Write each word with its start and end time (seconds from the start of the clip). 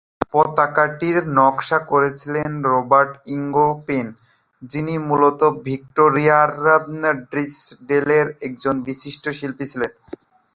পতাকাটির 0.33 1.17
নকশা 1.37 1.79
করেছিলেন 1.91 2.51
রবার্ট 2.65 3.11
ইঙ্গপেন, 3.35 4.07
যিনি 4.61 4.95
মূলত 5.09 5.41
ভিক্টোরিয়ার 5.67 6.49
ড্রিসডেলের 7.29 8.27
একজন 8.47 8.75
বিশিষ্ট 8.87 9.23
শিল্পী 9.37 9.65
ছিলেন। 9.71 9.91